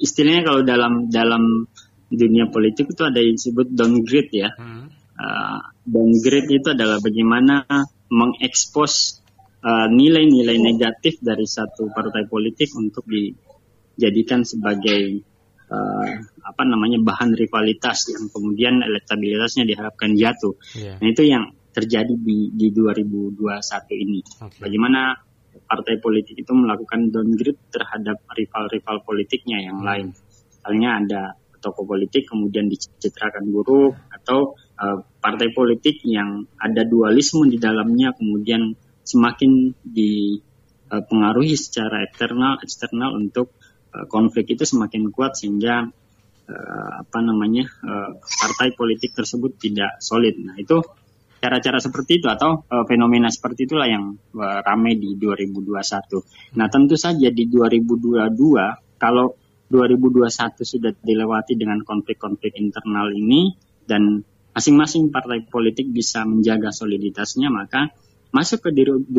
istilahnya 0.00 0.42
kalau 0.48 0.62
dalam 0.64 1.12
dalam 1.12 1.68
dunia 2.10 2.50
politik 2.50 2.90
itu 2.90 3.02
ada 3.06 3.22
yang 3.22 3.38
disebut 3.38 3.70
downgrade 3.70 4.32
ya. 4.34 4.50
Hmm. 4.58 4.90
Uh, 5.14 5.60
downgrade 5.86 6.50
itu 6.50 6.68
adalah 6.72 6.98
bagaimana 6.98 7.62
mengekspos 8.10 9.19
nilai-nilai 9.64 10.56
uh, 10.56 10.62
negatif 10.64 11.20
dari 11.20 11.44
satu 11.44 11.92
partai 11.92 12.24
politik 12.24 12.72
untuk 12.72 13.04
dijadikan 13.04 14.40
sebagai 14.40 15.20
uh, 15.68 16.12
apa 16.40 16.62
namanya 16.64 16.96
bahan 17.04 17.36
rivalitas 17.36 18.08
yang 18.08 18.32
kemudian 18.32 18.80
elektabilitasnya 18.80 19.68
diharapkan 19.68 20.16
jatuh. 20.16 20.56
Yeah. 20.72 20.96
Nah 20.96 21.08
itu 21.12 21.22
yang 21.28 21.52
terjadi 21.70 22.14
di 22.16 22.50
di 22.56 22.72
2021 22.72 23.36
ini. 23.94 24.20
Okay. 24.24 24.60
Bagaimana 24.64 25.14
partai 25.68 26.02
politik 26.02 26.40
itu 26.40 26.52
melakukan 26.54 27.10
downgrade 27.14 27.60
terhadap 27.70 28.22
rival-rival 28.34 28.96
politiknya 29.06 29.58
yang 29.70 29.78
hmm. 29.82 29.86
lain. 29.86 30.06
Misalnya 30.50 30.90
ada 30.98 31.22
tokoh 31.60 31.84
politik 31.84 32.24
kemudian 32.26 32.66
dicitrakan 32.72 33.52
buruk 33.52 33.92
atau 34.08 34.56
uh, 34.80 34.98
partai 35.20 35.52
politik 35.52 36.00
yang 36.08 36.48
ada 36.56 36.88
dualisme 36.88 37.44
di 37.46 37.60
dalamnya 37.60 38.16
kemudian 38.16 38.72
semakin 39.10 39.74
dipengaruhi 39.82 41.58
secara 41.58 42.06
eksternal 42.06 42.62
eksternal 42.62 43.18
untuk 43.18 43.54
uh, 43.90 44.06
konflik 44.06 44.54
itu 44.54 44.62
semakin 44.62 45.10
kuat 45.10 45.34
sehingga 45.34 45.90
uh, 46.46 46.90
apa 47.02 47.18
namanya 47.22 47.66
uh, 47.82 48.14
partai 48.18 48.74
politik 48.78 49.14
tersebut 49.14 49.58
tidak 49.58 49.98
solid. 49.98 50.38
Nah 50.38 50.54
itu 50.54 50.78
cara-cara 51.40 51.80
seperti 51.80 52.20
itu 52.20 52.28
atau 52.28 52.68
fenomena 52.84 53.32
seperti 53.32 53.64
itulah 53.64 53.88
yang 53.88 54.12
ramai 54.36 55.00
di 55.00 55.16
2021. 55.16 55.72
Nah 56.60 56.68
tentu 56.68 57.00
saja 57.00 57.32
di 57.32 57.48
2022 57.48 58.36
kalau 59.00 59.40
2021 59.72 60.28
sudah 60.60 60.92
dilewati 61.00 61.56
dengan 61.56 61.80
konflik-konflik 61.80 62.60
internal 62.60 63.08
ini 63.14 63.56
dan 63.88 64.20
masing-masing 64.50 65.14
partai 65.14 65.46
politik 65.46 65.88
bisa 65.94 66.26
menjaga 66.26 66.74
soliditasnya 66.74 67.48
maka 67.48 67.94
Masuk 68.30 68.68
ke 68.68 68.70
2022 68.70 69.10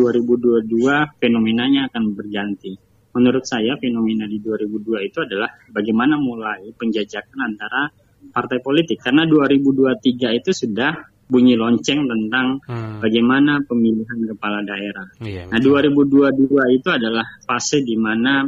fenomenanya 1.20 1.91
akan 1.91 2.15
berganti. 2.15 2.80
Menurut 3.12 3.44
saya 3.44 3.75
fenomena 3.75 4.24
di 4.24 4.39
2002 4.39 5.08
itu 5.12 5.20
adalah 5.20 5.51
bagaimana 5.68 6.15
mulai 6.15 6.72
penjajakan 6.72 7.39
antara 7.44 7.91
partai 8.32 8.63
politik. 8.63 9.03
Karena 9.03 9.27
2023 9.27 10.39
itu 10.39 10.51
sudah 10.56 11.12
bunyi 11.32 11.56
lonceng 11.56 12.08
tentang 12.08 12.60
hmm. 12.68 13.00
bagaimana 13.00 13.63
pemilihan 13.63 14.20
kepala 14.36 14.68
daerah. 14.68 15.08
Iya, 15.24 15.48
nah, 15.48 15.60
2022 15.63 16.75
itu 16.75 16.89
adalah 16.91 17.24
fase 17.48 17.80
di 17.88 17.96
mana 17.96 18.44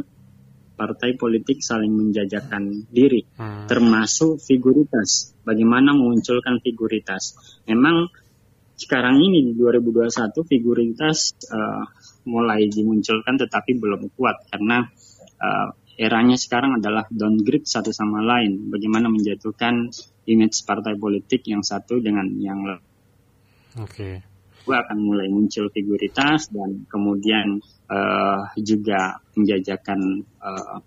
partai 0.76 1.16
politik 1.16 1.64
saling 1.64 1.88
menjajakan 1.88 2.84
diri, 2.92 3.24
hmm. 3.24 3.70
termasuk 3.72 4.36
figuritas. 4.36 5.32
Bagaimana 5.40 5.96
memunculkan 5.96 6.60
figuritas. 6.60 7.40
Memang 7.64 8.12
sekarang 8.74 9.22
ini 9.22 9.50
di 9.50 9.52
2021 9.54 10.34
figuritas 10.50 11.34
uh, 11.46 11.86
mulai 12.26 12.66
dimunculkan 12.66 13.38
tetapi 13.38 13.78
belum 13.78 14.10
kuat 14.18 14.50
karena 14.50 14.82
uh, 15.38 15.68
eranya 15.94 16.34
sekarang 16.34 16.82
adalah 16.82 17.06
downgrade 17.06 17.66
satu 17.66 17.94
sama 17.94 18.18
lain. 18.18 18.70
Bagaimana 18.70 19.06
menjatuhkan 19.06 19.94
image 20.26 20.66
partai 20.66 20.98
politik 20.98 21.46
yang 21.46 21.62
satu 21.62 22.02
dengan 22.02 22.26
yang 22.42 22.60
lain. 22.66 22.82
Oke. 23.78 24.22
Okay. 24.64 24.74
akan 24.74 24.96
mulai 24.96 25.28
muncul 25.28 25.68
figuritas 25.68 26.48
dan 26.48 26.88
kemudian 26.88 27.60
uh, 27.92 28.48
juga 28.56 29.20
menjajakan 29.36 30.24
uh, 30.40 30.80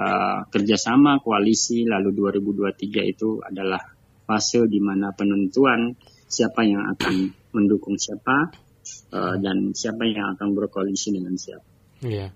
uh, 0.00 0.40
kerjasama 0.48 1.20
koalisi 1.20 1.84
lalu 1.84 2.16
2023 2.16 3.12
itu 3.12 3.44
adalah 3.44 3.84
fase 4.24 4.64
di 4.64 4.80
mana 4.80 5.12
penentuan 5.12 5.92
siapa 6.30 6.62
yang 6.62 6.86
akan 6.94 7.34
mendukung 7.50 7.98
siapa 7.98 8.54
uh, 9.10 9.36
dan 9.42 9.74
siapa 9.74 10.06
yang 10.06 10.38
akan 10.38 10.54
berkoalisi 10.54 11.10
dengan 11.10 11.34
siapa. 11.34 11.66
Iya. 12.06 12.30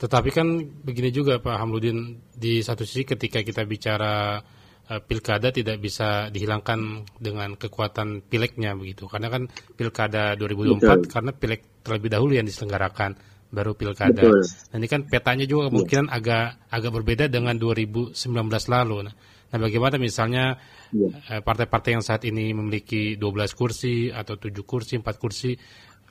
Tetapi 0.00 0.30
kan 0.32 0.48
begini 0.84 1.12
juga 1.12 1.40
Pak 1.40 1.56
Hamludin 1.60 2.20
di 2.32 2.64
satu 2.64 2.84
sisi 2.84 3.04
ketika 3.04 3.44
kita 3.44 3.64
bicara 3.64 4.40
uh, 4.88 5.00
pilkada 5.00 5.52
tidak 5.52 5.80
bisa 5.80 6.28
dihilangkan 6.28 7.04
dengan 7.16 7.56
kekuatan 7.56 8.24
pileknya 8.24 8.76
begitu. 8.76 9.08
Karena 9.08 9.32
kan 9.32 9.48
pilkada 9.76 10.36
2024 10.36 10.80
Betul. 10.80 10.98
karena 11.08 11.30
pilek 11.32 11.60
terlebih 11.80 12.10
dahulu 12.12 12.32
yang 12.36 12.46
diselenggarakan 12.48 13.16
baru 13.50 13.74
pilkada. 13.74 14.22
Betul. 14.24 14.40
Nah, 14.46 14.76
ini 14.78 14.88
kan 14.88 15.00
petanya 15.10 15.44
juga 15.44 15.68
kemungkinan 15.68 16.06
ya. 16.06 16.16
agak 16.16 16.46
agak 16.70 16.92
berbeda 17.02 17.24
dengan 17.26 17.58
2019 17.58 18.14
lalu. 18.70 18.96
Nah, 19.10 19.14
nah 19.50 19.58
bagaimana 19.58 19.98
misalnya 19.98 20.54
ya. 20.94 21.42
partai-partai 21.42 21.98
yang 21.98 22.04
saat 22.06 22.22
ini 22.22 22.54
memiliki 22.54 23.18
12 23.18 23.58
kursi 23.58 24.08
atau 24.14 24.38
7 24.38 24.54
kursi, 24.62 24.94
4 24.98 25.06
kursi, 25.18 25.58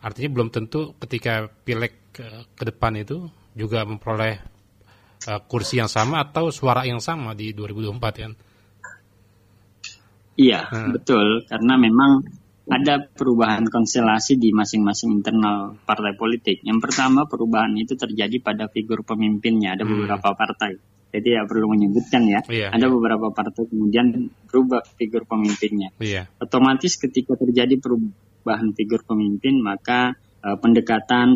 artinya 0.03 0.29
belum 0.36 0.50
tentu 0.51 0.96
ketika 1.00 1.48
pilek 1.48 2.12
ke, 2.12 2.27
ke 2.55 2.63
depan 2.67 3.00
itu 3.00 3.31
juga 3.55 3.84
memperoleh 3.84 4.39
uh, 5.27 5.41
kursi 5.43 5.81
yang 5.81 5.91
sama 5.91 6.24
atau 6.24 6.53
suara 6.53 6.88
yang 6.88 7.03
sama 7.03 7.36
di 7.36 7.51
2024 7.51 8.24
ya. 8.24 8.29
Iya, 10.39 10.62
hmm. 10.72 10.91
betul. 10.96 11.43
Karena 11.51 11.75
memang 11.75 12.24
ada 12.69 13.01
perubahan 13.01 13.67
konstelasi 13.67 14.39
di 14.39 14.55
masing-masing 14.55 15.19
internal 15.19 15.75
partai 15.84 16.15
politik. 16.15 16.63
Yang 16.63 16.79
pertama 16.88 17.27
perubahan 17.27 17.75
itu 17.75 18.00
terjadi 18.00 18.39
pada 18.39 18.72
figur 18.72 19.03
pemimpinnya. 19.03 19.75
Ada 19.75 19.84
hmm. 19.84 19.91
beberapa 19.91 20.31
partai. 20.31 20.79
Jadi 21.10 21.28
ya 21.34 21.42
perlu 21.50 21.74
menyebutkan 21.74 22.22
ya. 22.30 22.39
Iya, 22.46 22.70
ada 22.70 22.86
iya. 22.86 22.94
beberapa 22.94 23.34
partai 23.34 23.66
kemudian 23.66 24.30
berubah 24.46 24.86
figur 24.98 25.25
pemimpinnya. 25.25 25.89
Iya. 25.98 26.30
Otomatis 26.38 27.01
ketika 27.01 27.34
terjadi 27.34 27.82
perubahan 27.82 28.78
figur 28.78 29.01
pemimpin 29.01 29.58
maka 29.58 30.13
uh, 30.46 30.58
pendekatan 30.62 31.34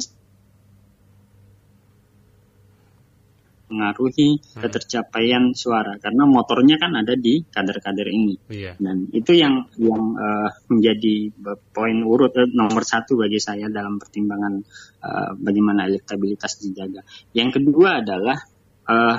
mempengaruhi 3.74 4.38
hmm. 4.38 4.62
ketercapaian 4.62 5.44
suara 5.58 5.98
karena 5.98 6.30
motornya 6.30 6.78
kan 6.78 6.94
ada 6.94 7.18
di 7.18 7.42
kader-kader 7.42 8.06
ini 8.06 8.38
iya. 8.54 8.78
dan 8.78 9.10
itu 9.10 9.34
yang 9.34 9.66
yang 9.82 10.14
uh, 10.14 10.54
menjadi 10.70 11.34
poin 11.74 11.98
urut 12.06 12.38
uh, 12.38 12.46
nomor 12.54 12.86
satu 12.86 13.18
bagi 13.18 13.42
saya 13.42 13.74
dalam 13.74 13.98
pertimbangan 13.98 14.62
uh, 15.02 15.34
bagaimana 15.42 15.90
elektabilitas 15.90 16.62
dijaga. 16.62 17.02
Yang 17.34 17.58
kedua 17.58 18.06
adalah 18.06 18.38
uh, 18.86 19.18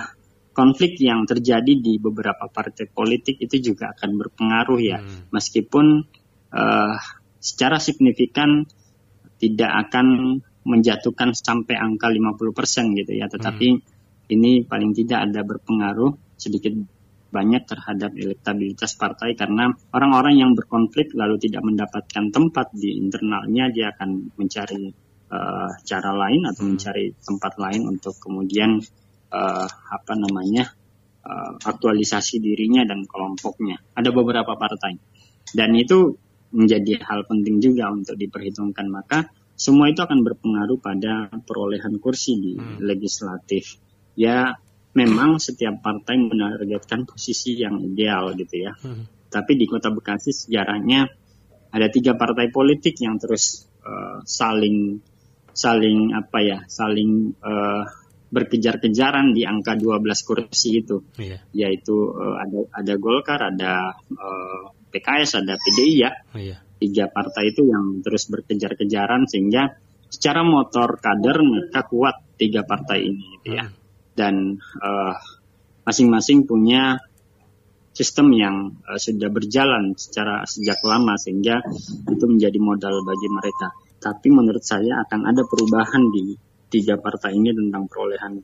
konflik 0.55 0.97
yang 1.03 1.27
terjadi 1.27 1.75
di 1.75 1.99
beberapa 1.99 2.47
partai 2.47 2.87
politik 2.87 3.43
itu 3.43 3.75
juga 3.75 3.91
akan 3.93 4.11
berpengaruh 4.15 4.81
ya 4.81 4.99
hmm. 5.03 5.35
meskipun 5.35 6.07
uh, 6.55 6.97
secara 7.43 7.83
signifikan 7.83 8.65
tidak 9.37 9.91
akan 9.91 10.39
menjatuhkan 10.65 11.37
sampai 11.37 11.77
angka 11.77 12.09
50% 12.09 12.97
gitu 13.03 13.13
ya 13.13 13.29
tetapi 13.29 13.69
hmm 13.77 13.93
ini 14.29 14.65
paling 14.65 14.97
tidak 14.97 15.29
ada 15.31 15.41
berpengaruh 15.45 16.13
sedikit 16.41 16.73
banyak 17.35 17.67
terhadap 17.67 18.15
elektabilitas 18.15 18.95
partai 18.95 19.35
karena 19.35 19.75
orang-orang 19.91 20.39
yang 20.39 20.51
berkonflik 20.55 21.11
lalu 21.19 21.35
tidak 21.43 21.67
mendapatkan 21.67 22.31
tempat 22.31 22.71
di 22.71 22.95
internalnya 22.95 23.75
dia 23.75 23.91
akan 23.91 24.31
mencari 24.39 24.95
uh, 25.35 25.71
cara 25.83 26.11
lain 26.14 26.47
atau 26.47 26.62
hmm. 26.62 26.71
mencari 26.71 27.05
tempat 27.19 27.53
lain 27.59 27.83
untuk 27.90 28.14
kemudian 28.23 28.79
uh, 29.35 29.66
apa 29.66 30.12
namanya 30.14 30.70
uh, 31.27 31.59
aktualisasi 31.59 32.38
dirinya 32.38 32.87
dan 32.87 33.03
kelompoknya. 33.11 33.83
Ada 33.99 34.14
beberapa 34.14 34.55
partai 34.55 34.94
dan 35.51 35.75
itu 35.75 36.14
menjadi 36.55 37.03
hal 37.03 37.27
penting 37.27 37.59
juga 37.59 37.90
untuk 37.90 38.14
diperhitungkan 38.14 38.87
maka 38.87 39.27
semua 39.59 39.90
itu 39.90 40.03
akan 40.03 40.23
berpengaruh 40.23 40.79
pada 40.79 41.31
perolehan 41.42 41.99
kursi 41.99 42.38
di 42.38 42.53
hmm. 42.55 42.79
legislatif 42.83 43.79
ya 44.14 44.55
memang 44.94 45.42
setiap 45.42 45.83
partai 45.83 46.14
menargetkan 46.23 47.03
posisi 47.05 47.59
yang 47.59 47.83
ideal 47.83 48.33
gitu 48.38 48.70
ya. 48.70 48.73
Hmm. 48.79 49.11
Tapi 49.27 49.59
di 49.59 49.66
Kota 49.66 49.90
Bekasi 49.90 50.31
sejarahnya 50.31 51.11
ada 51.75 51.90
tiga 51.90 52.14
partai 52.14 52.55
politik 52.55 52.94
yang 53.03 53.18
terus 53.18 53.66
uh, 53.83 54.23
saling 54.23 55.03
saling 55.51 56.14
apa 56.14 56.38
ya, 56.38 56.59
saling 56.70 57.35
uh, 57.42 57.83
berkejar-kejaran 58.35 59.31
di 59.31 59.47
angka 59.47 59.79
12 59.79 60.03
kursi 60.27 60.83
itu. 60.83 61.07
Yeah. 61.14 61.40
Yaitu 61.55 61.94
uh, 61.94 62.42
ada 62.42 62.61
ada 62.75 62.94
Golkar, 62.99 63.38
ada 63.38 63.94
uh, 63.94 64.75
PKS, 64.90 65.47
ada 65.47 65.55
PDI 65.55 65.94
ya. 65.94 66.11
Yeah. 66.35 66.59
Tiga 66.83 67.07
partai 67.07 67.55
itu 67.55 67.62
yang 67.70 68.03
terus 68.03 68.27
berkejar-kejaran 68.27 69.31
sehingga 69.31 69.79
secara 70.11 70.42
motor 70.42 70.99
kader 70.99 71.38
mereka 71.47 71.87
kuat 71.87 72.18
tiga 72.35 72.66
partai 72.66 73.07
ini 73.07 73.25
gitu 73.38 73.55
ya. 73.55 73.70
Hmm 73.70 73.85
dan 74.14 74.62
uh, 74.79 75.14
masing-masing 75.85 76.47
punya 76.47 77.03
sistem 77.94 78.31
yang 78.35 78.57
uh, 78.87 78.99
sudah 78.99 79.29
berjalan 79.31 79.94
secara 79.99 80.47
sejak 80.47 80.79
lama 80.87 81.18
sehingga 81.18 81.61
itu 82.09 82.25
menjadi 82.25 82.59
modal 82.62 83.03
bagi 83.03 83.29
mereka. 83.29 83.75
Tapi 83.99 84.29
menurut 84.31 84.62
saya 84.62 85.03
akan 85.07 85.29
ada 85.29 85.42
perubahan 85.44 86.03
di 86.14 86.35
tiga 86.75 86.99
partai 86.99 87.39
ini 87.39 87.55
tentang 87.55 87.87
perolehan 87.87 88.43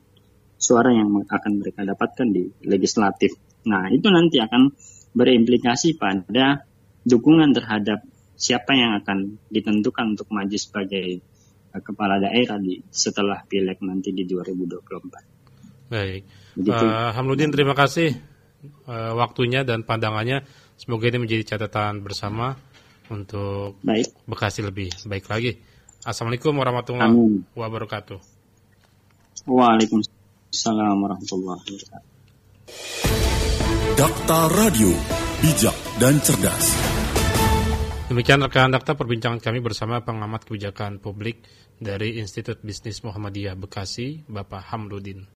suara 0.55 0.95
yang 0.95 1.11
akan 1.11 1.51
mereka 1.59 1.83
dapatkan 1.83 2.27
di 2.31 2.47
legislatif. 2.63 3.35
Nah, 3.67 3.91
itu 3.91 4.07
nanti 4.07 4.39
akan 4.39 4.71
berimplikasi 5.11 5.99
pada 5.99 6.63
dukungan 7.03 7.51
terhadap 7.51 7.99
siapa 8.39 8.71
yang 8.77 8.95
akan 9.03 9.41
ditentukan 9.51 10.15
untuk 10.15 10.31
maju 10.31 10.55
sebagai 10.55 11.19
uh, 11.75 11.81
kepala 11.83 12.23
daerah 12.23 12.61
di 12.61 12.79
setelah 12.87 13.43
pileg 13.43 13.81
nanti 13.83 14.15
di 14.15 14.23
2024. 14.23 15.91
Baik. 15.91 16.21
Begitu. 16.55 16.85
Uh, 16.87 17.11
Hamludin 17.11 17.51
terima 17.51 17.75
kasih 17.75 18.15
uh, 18.87 19.13
waktunya 19.17 19.67
dan 19.67 19.83
pandangannya. 19.83 20.47
Semoga 20.79 21.11
ini 21.11 21.27
menjadi 21.27 21.57
catatan 21.57 22.01
bersama 22.01 22.57
untuk 23.11 23.77
baik. 23.83 24.25
Bekasi 24.25 24.63
lebih 24.63 24.89
baik 25.05 25.27
lagi. 25.27 25.59
Assalamualaikum 26.01 26.57
warahmatullahi 26.57 27.13
Amin. 27.13 27.45
wabarakatuh. 27.53 28.17
Waalaikumsalam 29.45 30.97
warahmatullahi 30.97 31.61
wabarakatuh. 31.61 32.09
Dakta 33.93 34.39
Radio, 34.57 34.89
bijak 35.45 35.77
dan 36.01 36.17
cerdas. 36.25 36.73
Demikian 38.09 38.41
rekan 38.41 38.73
Dakta 38.73 38.97
perbincangan 38.97 39.37
kami 39.37 39.61
bersama 39.61 40.01
pengamat 40.01 40.49
kebijakan 40.49 40.97
publik 40.97 41.45
dari 41.77 42.17
Institut 42.17 42.65
Bisnis 42.65 43.05
Muhammadiyah 43.05 43.53
Bekasi, 43.53 44.25
Bapak 44.25 44.73
Hamludin. 44.73 45.29